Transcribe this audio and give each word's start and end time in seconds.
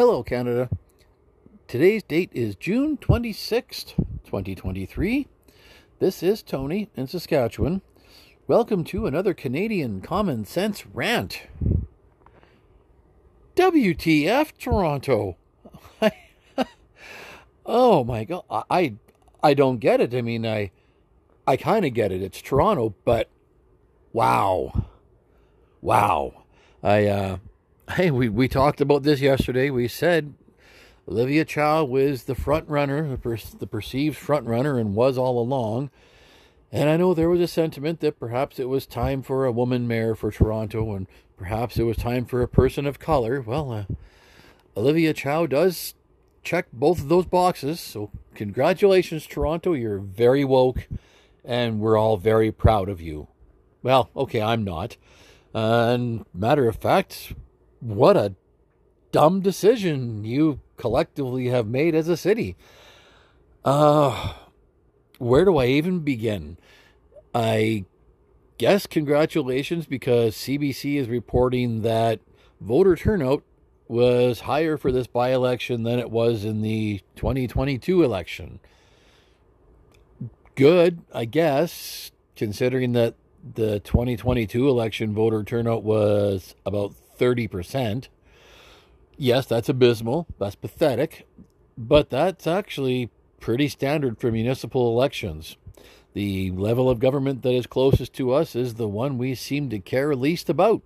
Hello, 0.00 0.22
Canada. 0.22 0.70
Today's 1.68 2.02
date 2.02 2.30
is 2.32 2.56
June 2.56 2.96
26th, 2.96 3.96
2023. 4.24 5.28
This 5.98 6.22
is 6.22 6.42
Tony 6.42 6.88
in 6.96 7.06
Saskatchewan. 7.06 7.82
Welcome 8.46 8.82
to 8.84 9.04
another 9.04 9.34
Canadian 9.34 10.00
Common 10.00 10.46
Sense 10.46 10.86
Rant. 10.86 11.42
WTF, 13.56 14.52
Toronto? 14.58 15.36
oh 17.66 18.02
my 18.02 18.24
god, 18.24 18.44
I 18.70 18.94
I 19.42 19.52
don't 19.52 19.80
get 19.80 20.00
it. 20.00 20.14
I 20.14 20.22
mean, 20.22 20.46
I 20.46 20.70
I 21.46 21.58
kind 21.58 21.84
of 21.84 21.92
get 21.92 22.10
it. 22.10 22.22
It's 22.22 22.40
Toronto, 22.40 22.94
but 23.04 23.28
wow, 24.14 24.86
wow. 25.82 26.44
I 26.82 27.04
uh, 27.04 27.36
hey, 27.92 28.10
we 28.10 28.28
we 28.28 28.48
talked 28.48 28.80
about 28.80 29.02
this 29.02 29.20
yesterday. 29.20 29.70
We 29.70 29.88
said 29.88 30.34
Olivia 31.08 31.44
Chow 31.44 31.84
was 31.84 32.24
the 32.24 32.34
front 32.34 32.68
runner, 32.68 33.08
the, 33.08 33.16
per- 33.16 33.36
the 33.36 33.66
perceived 33.66 34.16
front 34.16 34.46
runner, 34.46 34.78
and 34.78 34.94
was 34.94 35.18
all 35.18 35.38
along. 35.40 35.90
And 36.72 36.88
I 36.88 36.96
know 36.96 37.14
there 37.14 37.30
was 37.30 37.40
a 37.40 37.48
sentiment 37.48 38.00
that 38.00 38.20
perhaps 38.20 38.60
it 38.60 38.68
was 38.68 38.86
time 38.86 39.22
for 39.22 39.44
a 39.44 39.52
woman 39.52 39.88
mayor 39.88 40.14
for 40.14 40.30
Toronto, 40.30 40.94
and 40.94 41.08
perhaps 41.36 41.78
it 41.78 41.82
was 41.82 41.96
time 41.96 42.26
for 42.26 42.42
a 42.42 42.48
person 42.48 42.86
of 42.86 43.00
color. 43.00 43.40
Well, 43.40 43.72
uh, 43.72 43.84
Olivia 44.76 45.12
Chow 45.12 45.46
does 45.46 45.94
check 46.44 46.66
both 46.72 47.00
of 47.00 47.08
those 47.08 47.26
boxes. 47.26 47.80
So, 47.80 48.10
congratulations, 48.34 49.26
Toronto. 49.26 49.72
You're 49.72 49.98
very 49.98 50.44
woke, 50.44 50.86
and 51.44 51.80
we're 51.80 51.98
all 51.98 52.16
very 52.16 52.52
proud 52.52 52.88
of 52.88 53.00
you. 53.00 53.26
Well, 53.82 54.10
okay, 54.14 54.40
I'm 54.40 54.62
not. 54.62 54.96
And 55.52 56.24
matter 56.32 56.68
of 56.68 56.76
fact, 56.76 57.32
what 57.80 58.16
a 58.16 58.34
dumb 59.12 59.40
decision 59.40 60.24
you 60.24 60.60
collectively 60.76 61.48
have 61.48 61.66
made 61.66 61.94
as 61.94 62.08
a 62.08 62.16
city. 62.16 62.56
Uh, 63.64 64.34
where 65.18 65.44
do 65.44 65.58
I 65.58 65.66
even 65.66 66.00
begin? 66.00 66.56
I 67.34 67.84
guess 68.58 68.86
congratulations 68.86 69.86
because 69.86 70.34
CBC 70.36 70.96
is 70.96 71.08
reporting 71.08 71.82
that 71.82 72.20
voter 72.60 72.96
turnout 72.96 73.42
was 73.88 74.40
higher 74.40 74.76
for 74.76 74.92
this 74.92 75.06
by 75.06 75.32
election 75.32 75.82
than 75.82 75.98
it 75.98 76.10
was 76.10 76.44
in 76.44 76.62
the 76.62 77.00
2022 77.16 78.02
election. 78.02 78.60
Good, 80.54 81.02
I 81.12 81.24
guess, 81.24 82.12
considering 82.36 82.92
that 82.92 83.14
the 83.54 83.80
2022 83.80 84.68
election 84.68 85.14
voter 85.14 85.42
turnout 85.42 85.82
was 85.82 86.54
about 86.64 86.94
30%. 87.20 88.08
Yes, 89.16 89.46
that's 89.46 89.68
abysmal. 89.68 90.26
That's 90.38 90.54
pathetic. 90.54 91.26
But 91.76 92.10
that's 92.10 92.46
actually 92.46 93.10
pretty 93.38 93.68
standard 93.68 94.18
for 94.18 94.32
municipal 94.32 94.88
elections. 94.88 95.56
The 96.14 96.50
level 96.50 96.90
of 96.90 96.98
government 96.98 97.42
that 97.42 97.52
is 97.52 97.66
closest 97.66 98.14
to 98.14 98.32
us 98.32 98.56
is 98.56 98.74
the 98.74 98.88
one 98.88 99.18
we 99.18 99.34
seem 99.34 99.70
to 99.70 99.78
care 99.78 100.14
least 100.16 100.48
about. 100.48 100.82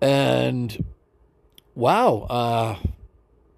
And 0.00 0.84
wow, 1.74 2.26
uh, 2.28 2.76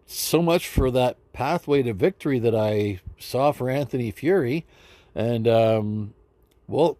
so 0.06 0.40
much 0.40 0.68
for 0.68 0.90
that 0.90 1.16
pathway 1.32 1.82
to 1.82 1.92
victory 1.92 2.38
that 2.38 2.54
I 2.54 3.00
saw 3.18 3.52
for 3.52 3.68
Anthony 3.68 4.12
Furey. 4.12 4.64
And, 5.14 5.46
um, 5.48 6.14
well, 6.66 6.98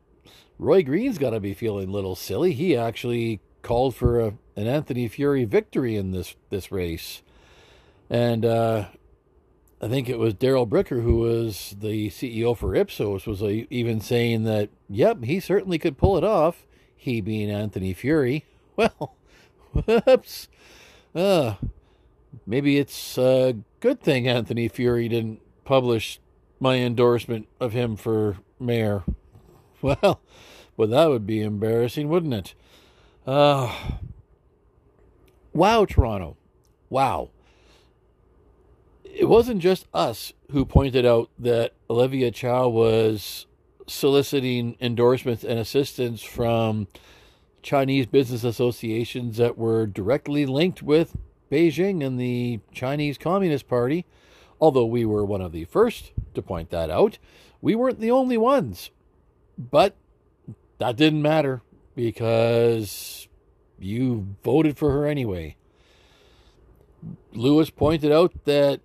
Roy 0.59 0.83
Green's 0.83 1.19
got 1.19 1.31
to 1.31 1.41
be 1.41 1.55
feeling 1.55 1.89
a 1.89 1.93
little 1.93 2.17
silly. 2.17 2.53
He 2.53 2.77
actually 2.77 3.41
called 3.65 3.97
for 3.97 4.21
a, 4.21 4.35
an 4.55 4.69
Anthony 4.69 5.09
Furey 5.09 5.45
victory 5.47 5.97
in 5.97 6.13
this, 6.13 6.37
this 6.51 6.71
race. 6.71 7.23
And, 8.09 8.45
uh, 8.45 8.87
I 9.85 9.89
think 9.89 10.09
it 10.09 10.19
was 10.19 10.33
Darrell 10.33 10.67
Bricker 10.67 11.03
who 11.03 11.17
was 11.17 11.77
the 11.79 12.09
CEO 12.09 12.57
for 12.57 12.75
Ipsos 12.75 13.27
was 13.27 13.43
even 13.43 14.01
saying 14.01 14.45
that, 14.45 14.71
yep, 14.89 15.23
he 15.25 15.41
certainly 15.41 15.79
could 15.79 15.99
pull 15.99 16.17
it 16.17 16.25
off. 16.25 16.65
He 16.97 17.21
being 17.21 17.51
Anthony 17.51 17.95
Furey. 17.95 18.45
Well, 18.77 19.15
whoops. 19.73 20.49
Uh, 21.15 21.55
maybe 22.45 22.79
it's 22.79 23.17
a 23.17 23.55
good 23.79 24.01
thing 24.01 24.27
Anthony 24.27 24.69
Furey 24.69 25.09
didn't 25.09 25.41
publish 25.65 26.19
my 26.59 26.79
endorsement 26.79 27.47
of 27.61 27.73
him 27.73 27.95
for 27.95 28.39
mayor. 28.59 29.05
Well, 29.83 30.23
but 30.79 30.89
that 30.89 31.11
would 31.11 31.27
be 31.27 31.43
embarrassing, 31.43 32.09
wouldn't 32.09 32.33
it? 32.33 32.55
Uh, 33.27 33.75
wow, 35.53 35.85
Toronto. 35.85 36.37
Wow 36.91 37.31
it 39.15 39.29
wasn't 39.29 39.61
just 39.61 39.87
us 39.95 40.33
who 40.51 40.65
pointed 40.65 41.07
out 41.07 41.31
that 41.39 41.73
Olivia 41.89 42.31
Chow 42.31 42.69
was 42.69 43.47
soliciting 43.87 44.77
endorsements 44.81 45.45
and 45.45 45.59
assistance 45.59 46.23
from 46.23 46.89
Chinese 47.62 48.07
business 48.07 48.45
associations 48.45 49.37
that 49.37 49.56
were 49.56 49.87
directly 49.87 50.45
linked 50.47 50.83
with 50.83 51.17
Beijing 51.51 52.05
and 52.05 52.19
the 52.19 52.61
Chinese 52.73 53.17
Communist 53.17 53.69
Party. 53.69 54.05
Although 54.61 54.87
we 54.87 55.05
were 55.05 55.25
one 55.25 55.41
of 55.41 55.53
the 55.53 55.65
first 55.65 56.12
to 56.35 56.43
point 56.43 56.71
that 56.71 56.91
out, 56.91 57.19
we 57.61 57.75
weren't 57.75 58.01
the 58.01 58.11
only 58.11 58.37
ones. 58.37 58.91
But 59.56 59.95
that 60.79 60.97
didn't 60.97 61.23
matter 61.23 61.62
because 61.94 63.28
you 63.78 64.37
voted 64.43 64.77
for 64.77 64.91
her 64.93 65.06
anyway. 65.06 65.56
Lewis 67.32 67.71
pointed 67.71 68.12
out 68.12 68.32
that 68.44 68.81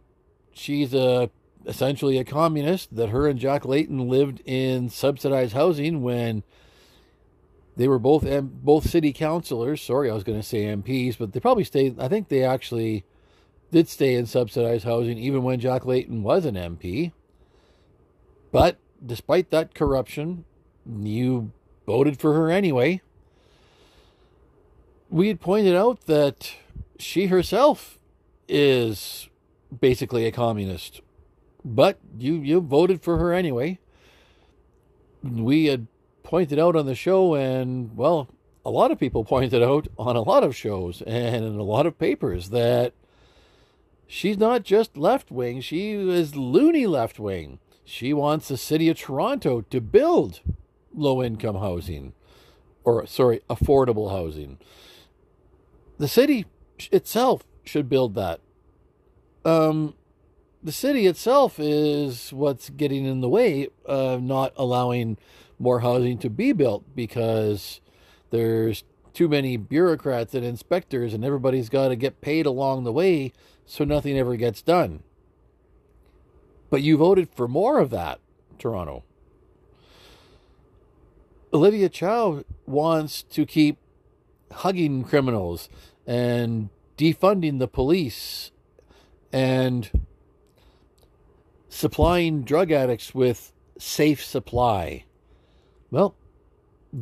she's 0.54 0.94
a 0.94 1.30
essentially 1.66 2.18
a 2.18 2.24
communist. 2.24 2.96
That 2.96 3.10
her 3.10 3.28
and 3.28 3.40
Jack 3.40 3.66
Layton 3.66 4.08
lived 4.10 4.42
in 4.46 4.90
subsidized 4.90 5.54
housing 5.54 6.02
when 6.02 6.44
they 7.78 7.88
were 7.88 8.00
both 8.00 8.26
M- 8.26 8.52
both 8.62 8.90
city 8.90 9.14
councilors. 9.14 9.82
Sorry, 9.82 10.10
I 10.10 10.14
was 10.14 10.24
going 10.24 10.40
to 10.40 10.46
say 10.46 10.64
MPs, 10.66 11.18
but 11.18 11.34
they 11.34 11.40
probably 11.40 11.64
stayed. 11.64 12.00
I 12.00 12.08
think 12.08 12.28
they 12.28 12.44
actually 12.44 13.06
did 13.72 13.88
stay 13.88 14.16
in 14.16 14.26
subsidized 14.26 14.84
housing 14.84 15.18
even 15.18 15.44
when 15.44 15.60
Jack 15.60 15.86
Layton 15.86 16.24
was 16.24 16.46
an 16.46 16.56
MP. 16.56 17.14
But 18.52 18.78
despite 19.06 19.52
that 19.52 19.76
corruption, 19.76 20.44
you 20.86 21.52
voted 21.90 22.20
for 22.20 22.34
her 22.34 22.52
anyway. 22.52 23.02
We 25.10 25.28
had 25.28 25.42
pointed 25.42 25.76
out 25.76 26.06
that 26.06 26.54
she 27.00 27.26
herself 27.26 27.98
is 28.48 29.28
basically 29.82 30.28
a 30.28 30.32
communist. 30.32 31.02
But 31.66 31.98
you, 32.16 32.36
you 32.36 32.62
voted 32.62 33.02
for 33.02 33.18
her 33.18 33.34
anyway. 33.34 33.80
We 35.24 35.66
had 35.66 35.88
pointed 36.22 36.60
out 36.60 36.76
on 36.76 36.86
the 36.86 36.94
show, 36.94 37.34
and 37.34 37.98
well, 37.98 38.30
a 38.64 38.70
lot 38.70 38.92
of 38.92 39.00
people 39.00 39.24
pointed 39.36 39.64
out 39.64 39.88
on 39.98 40.16
a 40.16 40.22
lot 40.22 40.44
of 40.44 40.56
shows 40.56 41.02
and 41.08 41.44
in 41.44 41.56
a 41.56 41.64
lot 41.64 41.88
of 41.88 41.98
papers 41.98 42.52
that 42.52 42.94
she's 44.06 44.38
not 44.38 44.62
just 44.62 44.96
left 44.96 45.32
wing, 45.32 45.60
she 45.60 45.94
is 45.94 46.36
loony 46.36 46.86
left 46.86 47.18
wing. 47.18 47.58
She 47.84 48.14
wants 48.14 48.48
the 48.48 48.58
city 48.58 48.90
of 48.90 49.00
Toronto 49.00 49.62
to 49.62 49.82
build 49.82 50.42
low 50.94 51.24
income 51.24 51.56
housing, 51.56 52.14
or 52.84 53.06
sorry, 53.06 53.42
affordable 53.50 54.12
housing. 54.12 54.58
The 55.98 56.08
city 56.08 56.46
itself 56.92 57.44
should 57.64 57.90
build 57.90 58.16
that 58.16 58.40
um, 59.46 59.96
the 60.62 60.72
city 60.72 61.08
itself 61.08 61.60
is 61.60 62.34
what's 62.34 62.70
getting 62.70 63.06
in 63.06 63.22
the 63.22 63.30
way 63.30 63.70
of 63.86 64.22
not 64.22 64.54
allowing 64.58 65.18
more 65.58 65.80
housing 65.80 66.18
to 66.20 66.30
be 66.30 66.52
built 66.52 66.84
because 66.96 67.82
there's 68.32 68.84
too 69.14 69.28
many 69.28 69.58
bureaucrats 69.58 70.34
and 70.34 70.46
inspectors, 70.46 71.14
and 71.14 71.26
everybody's 71.26 71.70
got 71.70 71.90
to 71.90 71.96
get 71.96 72.22
paid 72.22 72.46
along 72.46 72.84
the 72.84 72.92
way, 72.92 73.34
so 73.66 73.84
nothing 73.84 74.18
ever 74.18 74.36
gets 74.36 74.62
done. 74.62 75.04
But 76.70 76.84
you 76.84 76.98
voted 76.98 77.30
for 77.34 77.48
more 77.48 77.80
of 77.80 77.90
that, 77.90 78.20
Toronto. 78.60 79.04
Olivia 81.52 81.90
Chow 81.90 82.44
wants 82.68 83.24
to 83.24 83.46
keep 83.46 83.78
hugging 84.52 85.04
criminals 85.04 85.68
and 86.06 86.70
defunding 86.98 87.58
the 87.60 87.68
police 87.68 88.52
and 89.34 89.90
supplying 91.68 92.44
drug 92.44 92.72
addicts 92.72 93.16
with 93.16 93.52
safe 93.80 94.24
supply. 94.24 95.06
Well, 95.90 96.16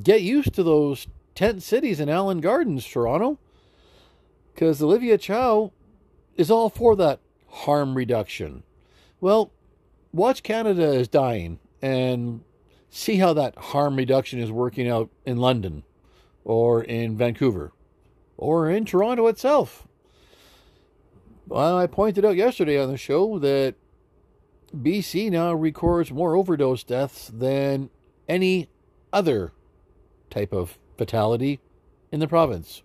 get 0.03 0.21
used 0.21 0.53
to 0.53 0.63
those 0.63 1.07
tent 1.35 1.61
cities 1.61 1.99
in 1.99 2.07
Allen 2.09 2.39
Gardens, 2.39 2.85
Toronto, 2.85 3.39
because 4.53 4.81
Olivia 4.81 5.17
Chow 5.17 5.73
is 6.37 6.49
all 6.49 6.69
for 6.69 6.95
that 6.95 7.19
harm 7.47 7.95
reduction. 7.95 8.63
Well, 9.19 9.51
watch 10.13 10.41
Canada 10.41 10.93
is 10.93 11.07
dying 11.09 11.59
and 11.81 12.43
see 12.89 13.17
how 13.17 13.33
that 13.33 13.55
harm 13.57 13.95
reduction 13.95 14.39
is 14.39 14.51
working 14.51 14.87
out 14.87 15.09
in 15.25 15.37
London 15.37 15.83
or 16.43 16.83
in 16.83 17.17
Vancouver 17.17 17.71
or 18.37 18.69
in 18.69 18.85
Toronto 18.85 19.27
itself. 19.27 19.87
Well, 21.47 21.77
I 21.77 21.87
pointed 21.87 22.25
out 22.25 22.35
yesterday 22.35 22.81
on 22.81 22.91
the 22.91 22.97
show 22.97 23.39
that 23.39 23.75
BC 24.75 25.31
now 25.31 25.53
records 25.53 26.11
more 26.11 26.35
overdose 26.35 26.83
deaths 26.83 27.31
than 27.33 27.89
any 28.27 28.69
other 29.13 29.53
type 30.29 30.51
of 30.51 30.77
fatality 30.97 31.59
in 32.11 32.19
the 32.19 32.27
province. 32.27 32.83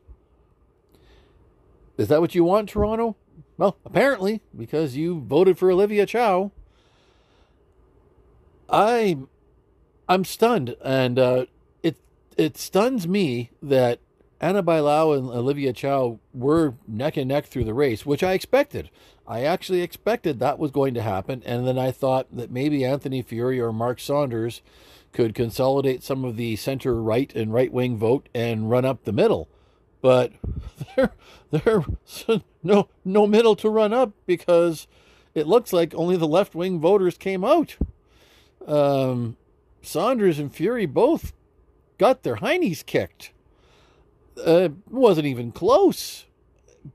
Is 1.96 2.08
that 2.08 2.20
what 2.20 2.34
you 2.34 2.44
want, 2.44 2.68
Toronto? 2.68 3.16
Well, 3.58 3.76
apparently, 3.84 4.40
because 4.56 4.96
you 4.96 5.20
voted 5.20 5.58
for 5.58 5.70
Olivia 5.70 6.06
Chow. 6.06 6.50
I, 8.68 9.18
I'm 10.12 10.26
stunned, 10.26 10.76
and 10.84 11.18
uh, 11.18 11.46
it 11.82 11.96
it 12.36 12.58
stuns 12.58 13.08
me 13.08 13.50
that 13.62 13.98
Ana 14.42 14.62
Bailão 14.62 15.16
and 15.16 15.30
Olivia 15.30 15.72
Chow 15.72 16.18
were 16.34 16.74
neck 16.86 17.16
and 17.16 17.28
neck 17.28 17.46
through 17.46 17.64
the 17.64 17.72
race, 17.72 18.04
which 18.04 18.22
I 18.22 18.34
expected. 18.34 18.90
I 19.26 19.44
actually 19.44 19.80
expected 19.80 20.38
that 20.38 20.58
was 20.58 20.70
going 20.70 20.92
to 20.94 21.02
happen, 21.02 21.42
and 21.46 21.66
then 21.66 21.78
I 21.78 21.92
thought 21.92 22.26
that 22.30 22.50
maybe 22.50 22.84
Anthony 22.84 23.22
Furey 23.22 23.58
or 23.58 23.72
Mark 23.72 24.00
Saunders 24.00 24.60
could 25.14 25.34
consolidate 25.34 26.02
some 26.02 26.26
of 26.26 26.36
the 26.36 26.56
center 26.56 27.00
right 27.00 27.34
and 27.34 27.50
right 27.50 27.72
wing 27.72 27.96
vote 27.96 28.28
and 28.34 28.68
run 28.68 28.84
up 28.84 29.04
the 29.04 29.12
middle. 29.12 29.48
But 30.02 30.32
there, 30.96 31.12
there, 31.50 31.84
no, 32.62 32.90
no 33.02 33.26
middle 33.26 33.56
to 33.56 33.70
run 33.70 33.94
up 33.94 34.12
because 34.26 34.86
it 35.34 35.46
looks 35.46 35.72
like 35.72 35.94
only 35.94 36.18
the 36.18 36.28
left 36.28 36.54
wing 36.54 36.80
voters 36.80 37.16
came 37.16 37.44
out. 37.44 37.76
Um, 38.66 39.38
Saunders 39.82 40.38
and 40.38 40.52
Furey 40.52 40.86
both 40.90 41.32
got 41.98 42.22
their 42.22 42.36
heinies 42.36 42.84
kicked. 42.86 43.32
Uh, 44.42 44.70
wasn't 44.88 45.26
even 45.26 45.52
close, 45.52 46.24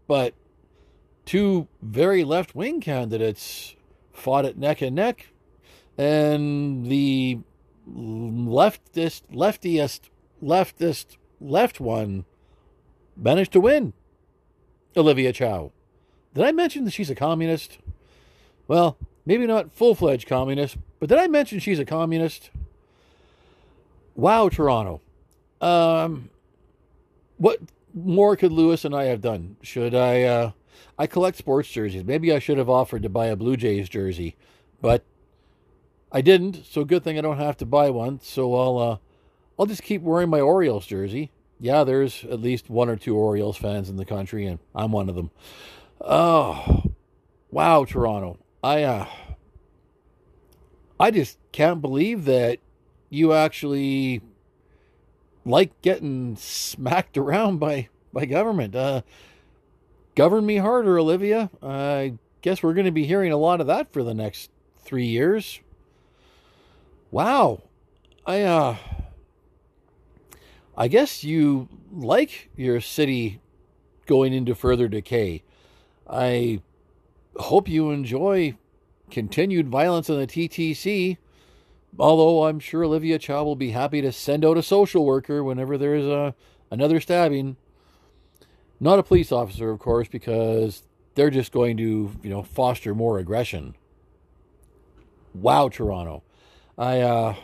but 0.07 0.33
two 1.25 1.67
very 1.81 2.23
left 2.23 2.55
wing 2.55 2.81
candidates 2.81 3.75
fought 4.11 4.45
it 4.45 4.57
neck 4.57 4.81
and 4.81 4.95
neck, 4.95 5.27
and 5.97 6.87
the 6.87 7.39
leftist, 7.87 9.23
leftiest, 9.31 10.09
leftist, 10.41 11.17
left 11.39 11.79
one 11.79 12.25
managed 13.15 13.51
to 13.51 13.59
win. 13.59 13.93
Olivia 14.95 15.31
Chow. 15.31 15.71
Did 16.33 16.43
I 16.43 16.51
mention 16.51 16.85
that 16.85 16.91
she's 16.93 17.09
a 17.09 17.15
communist? 17.15 17.77
Well, 18.67 18.97
maybe 19.25 19.45
not 19.45 19.71
full 19.71 19.95
fledged 19.95 20.27
communist, 20.27 20.77
but 20.99 21.09
did 21.09 21.19
I 21.19 21.27
mention 21.27 21.59
she's 21.59 21.79
a 21.79 21.85
communist? 21.85 22.49
Wow, 24.17 24.49
Toronto. 24.49 24.99
Um, 25.61 26.31
what 27.37 27.59
more 27.93 28.35
could 28.35 28.51
Lewis 28.51 28.83
and 28.83 28.95
I 28.95 29.05
have 29.05 29.21
done? 29.21 29.57
Should 29.61 29.93
I? 29.93 30.23
Uh, 30.23 30.51
I 30.97 31.05
collect 31.05 31.37
sports 31.37 31.69
jerseys. 31.69 32.03
Maybe 32.03 32.33
I 32.33 32.39
should 32.39 32.57
have 32.57 32.69
offered 32.69 33.03
to 33.03 33.09
buy 33.09 33.27
a 33.27 33.35
Blue 33.35 33.55
Jays 33.55 33.87
jersey, 33.87 34.35
but 34.81 35.03
I 36.11 36.21
didn't. 36.21 36.65
So 36.65 36.83
good 36.83 37.03
thing 37.03 37.19
I 37.19 37.21
don't 37.21 37.37
have 37.37 37.57
to 37.57 37.65
buy 37.65 37.91
one. 37.91 38.19
So 38.19 38.55
I'll 38.55 38.77
uh, 38.79 38.97
I'll 39.59 39.67
just 39.67 39.83
keep 39.83 40.01
wearing 40.01 40.29
my 40.29 40.41
Orioles 40.41 40.87
jersey. 40.87 41.31
Yeah, 41.59 41.83
there's 41.83 42.23
at 42.23 42.41
least 42.41 42.71
one 42.71 42.89
or 42.89 42.95
two 42.95 43.15
Orioles 43.15 43.57
fans 43.57 43.87
in 43.87 43.97
the 43.97 44.05
country, 44.05 44.47
and 44.47 44.57
I'm 44.73 44.91
one 44.91 45.09
of 45.09 45.15
them. 45.15 45.29
Oh, 46.01 46.85
wow, 47.51 47.85
Toronto! 47.85 48.39
I 48.63 48.81
uh, 48.81 49.07
I 50.99 51.11
just 51.11 51.37
can't 51.51 51.81
believe 51.81 52.25
that 52.25 52.57
you 53.09 53.33
actually 53.33 54.21
like 55.45 55.81
getting 55.81 56.35
smacked 56.35 57.17
around 57.17 57.59
by 57.59 57.89
by 58.13 58.25
government. 58.25 58.75
Uh, 58.75 59.01
govern 60.15 60.45
me 60.45 60.57
harder, 60.57 60.97
Olivia. 60.99 61.49
I 61.61 62.15
guess 62.41 62.61
we're 62.61 62.73
going 62.73 62.85
to 62.85 62.91
be 62.91 63.05
hearing 63.05 63.31
a 63.31 63.37
lot 63.37 63.61
of 63.61 63.67
that 63.67 63.91
for 63.93 64.03
the 64.03 64.13
next 64.13 64.49
three 64.79 65.05
years. 65.05 65.61
Wow, 67.11 67.63
I 68.25 68.41
uh, 68.41 68.77
I 70.75 70.87
guess 70.87 71.23
you 71.23 71.69
like 71.91 72.49
your 72.55 72.81
city 72.81 73.39
going 74.05 74.33
into 74.33 74.55
further 74.55 74.87
decay. 74.87 75.43
I 76.09 76.61
hope 77.37 77.69
you 77.69 77.91
enjoy 77.91 78.55
continued 79.09 79.69
violence 79.69 80.09
on 80.09 80.19
the 80.19 80.27
TTC 80.27 81.17
Although 81.99 82.45
I'm 82.45 82.59
sure 82.59 82.83
Olivia 82.83 83.17
Chow 83.17 83.43
will 83.43 83.55
be 83.55 83.71
happy 83.71 84.01
to 84.01 84.11
send 84.11 84.45
out 84.45 84.57
a 84.57 84.63
social 84.63 85.05
worker 85.05 85.43
whenever 85.43 85.77
there 85.77 85.95
is 85.95 86.05
a, 86.05 86.35
another 86.69 86.99
stabbing. 86.99 87.57
Not 88.79 88.99
a 88.99 89.03
police 89.03 89.31
officer, 89.31 89.71
of 89.71 89.79
course, 89.79 90.07
because 90.07 90.83
they're 91.15 91.31
just 91.31 91.51
going 91.51 91.77
to, 91.77 92.11
you 92.21 92.29
know, 92.29 92.43
foster 92.43 92.93
more 92.93 93.17
aggression. 93.17 93.75
Wow, 95.33 95.69
Toronto. 95.69 96.23
I 96.77 97.01
uh 97.01 97.35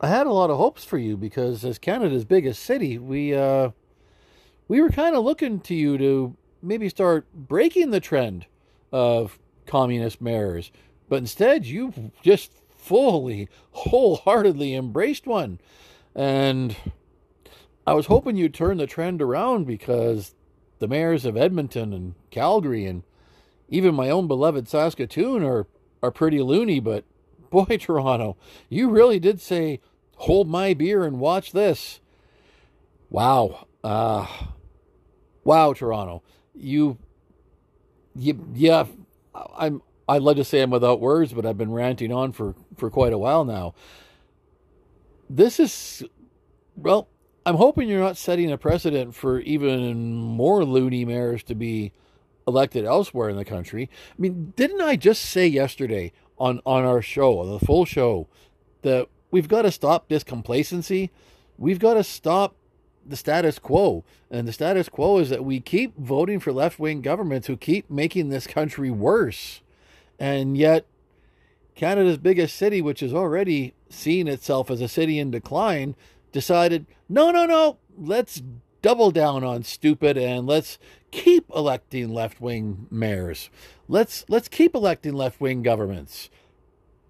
I 0.00 0.08
had 0.08 0.26
a 0.26 0.32
lot 0.32 0.50
of 0.50 0.58
hopes 0.58 0.84
for 0.84 0.98
you 0.98 1.16
because 1.16 1.64
as 1.64 1.78
Canada's 1.78 2.24
biggest 2.24 2.62
city, 2.62 2.98
we 2.98 3.34
uh 3.34 3.70
we 4.68 4.80
were 4.80 4.90
kind 4.90 5.16
of 5.16 5.24
looking 5.24 5.60
to 5.60 5.74
you 5.74 5.96
to 5.96 6.36
maybe 6.62 6.88
start 6.90 7.26
breaking 7.34 7.90
the 7.90 8.00
trend 8.00 8.46
of 8.92 9.38
communist 9.66 10.20
mayors. 10.20 10.70
But 11.08 11.16
instead, 11.16 11.64
you 11.66 12.12
just 12.22 12.52
fully, 12.80 13.48
wholeheartedly 13.72 14.74
embraced 14.74 15.26
one. 15.26 15.60
And 16.14 16.76
I 17.86 17.94
was 17.94 18.06
hoping 18.06 18.36
you'd 18.36 18.54
turn 18.54 18.78
the 18.78 18.86
trend 18.86 19.22
around 19.22 19.66
because 19.66 20.34
the 20.78 20.88
mayors 20.88 21.24
of 21.24 21.36
Edmonton 21.36 21.92
and 21.92 22.14
Calgary 22.30 22.86
and 22.86 23.02
even 23.68 23.94
my 23.94 24.10
own 24.10 24.26
beloved 24.26 24.68
Saskatoon 24.68 25.44
are, 25.44 25.66
are 26.02 26.10
pretty 26.10 26.40
loony, 26.40 26.80
but 26.80 27.04
boy, 27.50 27.76
Toronto, 27.80 28.36
you 28.68 28.90
really 28.90 29.18
did 29.18 29.40
say, 29.40 29.80
hold 30.16 30.48
my 30.48 30.74
beer 30.74 31.04
and 31.04 31.20
watch 31.20 31.52
this. 31.52 32.00
Wow. 33.08 33.66
Uh, 33.84 34.26
wow, 35.44 35.72
Toronto. 35.72 36.22
You, 36.54 36.98
you, 38.14 38.44
yeah, 38.54 38.86
I'm, 39.56 39.82
I'd 40.10 40.22
love 40.22 40.36
to 40.36 40.44
say 40.44 40.60
I'm 40.60 40.70
without 40.70 41.00
words, 41.00 41.32
but 41.32 41.46
I've 41.46 41.56
been 41.56 41.70
ranting 41.70 42.12
on 42.12 42.32
for, 42.32 42.56
for 42.76 42.90
quite 42.90 43.12
a 43.12 43.18
while 43.18 43.44
now. 43.44 43.74
This 45.28 45.60
is, 45.60 46.02
well, 46.76 47.06
I'm 47.46 47.54
hoping 47.54 47.88
you're 47.88 48.00
not 48.00 48.16
setting 48.16 48.50
a 48.50 48.58
precedent 48.58 49.14
for 49.14 49.38
even 49.38 49.94
more 50.12 50.64
loony 50.64 51.04
mayors 51.04 51.44
to 51.44 51.54
be 51.54 51.92
elected 52.44 52.84
elsewhere 52.84 53.28
in 53.28 53.36
the 53.36 53.44
country. 53.44 53.88
I 54.10 54.20
mean, 54.20 54.52
didn't 54.56 54.80
I 54.80 54.96
just 54.96 55.24
say 55.24 55.46
yesterday 55.46 56.10
on, 56.38 56.60
on 56.66 56.84
our 56.84 57.02
show, 57.02 57.46
the 57.46 57.64
full 57.64 57.84
show, 57.84 58.26
that 58.82 59.06
we've 59.30 59.46
got 59.46 59.62
to 59.62 59.70
stop 59.70 60.08
this 60.08 60.24
complacency? 60.24 61.12
We've 61.56 61.78
got 61.78 61.94
to 61.94 62.02
stop 62.02 62.56
the 63.06 63.16
status 63.16 63.60
quo. 63.60 64.02
And 64.28 64.48
the 64.48 64.52
status 64.52 64.88
quo 64.88 65.18
is 65.18 65.30
that 65.30 65.44
we 65.44 65.60
keep 65.60 65.96
voting 65.96 66.40
for 66.40 66.52
left 66.52 66.80
wing 66.80 67.00
governments 67.00 67.46
who 67.46 67.56
keep 67.56 67.88
making 67.88 68.30
this 68.30 68.48
country 68.48 68.90
worse. 68.90 69.62
And 70.20 70.56
yet, 70.56 70.84
Canada's 71.74 72.18
biggest 72.18 72.56
city, 72.56 72.82
which 72.82 73.00
has 73.00 73.14
already 73.14 73.72
seen 73.88 74.28
itself 74.28 74.70
as 74.70 74.82
a 74.82 74.88
city 74.88 75.18
in 75.18 75.30
decline, 75.30 75.96
decided 76.30 76.86
no, 77.08 77.30
no, 77.30 77.46
no, 77.46 77.78
let's 77.98 78.42
double 78.82 79.10
down 79.10 79.42
on 79.42 79.62
stupid 79.62 80.16
and 80.16 80.46
let's 80.46 80.78
keep 81.10 81.50
electing 81.54 82.10
left-wing 82.10 82.86
mayors. 82.90 83.50
Let's 83.88 84.24
let's 84.28 84.48
keep 84.48 84.74
electing 84.74 85.14
left-wing 85.14 85.62
governments. 85.62 86.28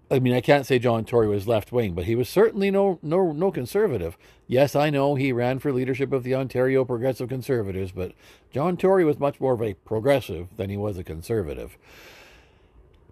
I 0.09 0.19
mean, 0.19 0.33
I 0.33 0.41
can't 0.41 0.65
say 0.65 0.79
John 0.79 1.05
Tory 1.05 1.27
was 1.27 1.47
left-wing, 1.47 1.93
but 1.93 2.05
he 2.05 2.15
was 2.15 2.27
certainly 2.29 2.71
no 2.71 2.97
no 3.01 3.33
no 3.33 3.51
conservative. 3.51 4.17
Yes, 4.47 4.75
I 4.75 4.89
know 4.89 5.15
he 5.15 5.31
ran 5.31 5.59
for 5.59 5.71
leadership 5.71 6.11
of 6.13 6.23
the 6.23 6.35
Ontario 6.35 6.83
Progressive 6.83 7.29
Conservatives, 7.29 7.91
but 7.91 8.13
John 8.51 8.75
Tory 8.77 9.05
was 9.05 9.19
much 9.19 9.39
more 9.39 9.53
of 9.53 9.61
a 9.61 9.73
progressive 9.73 10.47
than 10.57 10.69
he 10.69 10.77
was 10.77 10.97
a 10.97 11.03
conservative. 11.03 11.77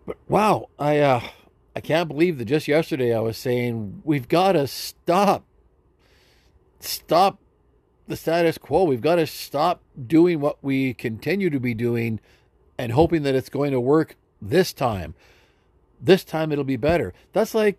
But 0.10 0.18
wow, 0.28 0.70
I 0.80 0.98
uh, 0.98 1.22
I 1.76 1.82
can't 1.82 2.08
believe 2.08 2.40
that 2.40 2.46
just 2.46 2.68
yesterday 2.68 3.16
I 3.16 3.20
was 3.20 3.38
saying 3.38 4.02
we've 4.04 4.28
got 4.28 4.54
to 4.54 4.66
stop, 4.66 5.46
stop 6.80 7.38
the 8.08 8.18
status 8.18 8.58
quo. 8.58 8.86
We've 8.86 9.02
got 9.02 9.18
to 9.18 9.28
stop 9.28 9.84
doing 10.08 10.40
what 10.40 10.58
we 10.64 10.96
continue 10.96 11.52
to 11.52 11.60
be 11.60 11.76
doing, 11.76 12.20
and 12.76 12.94
hoping 12.94 13.22
that 13.22 13.36
it's 13.36 13.50
going 13.50 13.72
to 13.72 13.80
work 13.80 14.16
this 14.42 14.74
time. 14.74 15.14
This 16.02 16.24
time 16.24 16.52
it'll 16.52 16.64
be 16.64 16.76
better. 16.76 17.14
That's 17.32 17.54
like, 17.54 17.78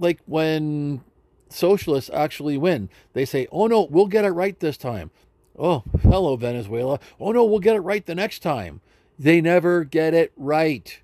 like 0.00 0.18
when 0.26 1.04
socialists 1.48 2.10
actually 2.12 2.58
win. 2.58 2.88
They 3.12 3.24
say, 3.24 3.46
"Oh 3.52 3.68
no, 3.68 3.82
we'll 3.82 4.08
get 4.08 4.24
it 4.24 4.30
right 4.30 4.58
this 4.58 4.76
time." 4.76 5.12
Oh, 5.56 5.84
hello 6.02 6.34
Venezuela. 6.34 6.98
Oh 7.20 7.30
no, 7.30 7.44
we'll 7.44 7.60
get 7.60 7.76
it 7.76 7.82
right 7.82 8.04
the 8.04 8.16
next 8.16 8.40
time. 8.40 8.80
They 9.16 9.40
never 9.40 9.84
get 9.84 10.12
it 10.12 10.32
right. 10.36 10.98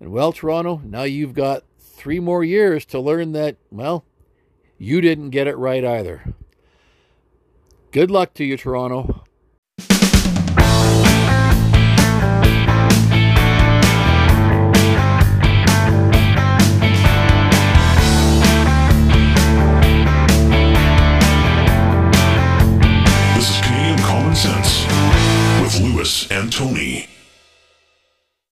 And 0.00 0.12
well, 0.12 0.32
Toronto, 0.32 0.80
now 0.84 1.02
you've 1.02 1.34
got 1.34 1.64
three 1.78 2.20
more 2.20 2.44
years 2.44 2.84
to 2.86 3.00
learn 3.00 3.32
that, 3.32 3.56
well, 3.70 4.04
you 4.78 5.00
didn't 5.00 5.30
get 5.30 5.48
it 5.48 5.56
right 5.56 5.84
either. 5.84 6.34
Good 7.90 8.10
luck 8.10 8.32
to 8.34 8.44
you, 8.44 8.56
Toronto. 8.56 9.24
This 23.34 23.50
is 23.50 23.60
Common 24.06 24.36
Sense 24.36 24.84
with 25.60 25.80
and 26.30 26.52
Tony. 26.52 27.08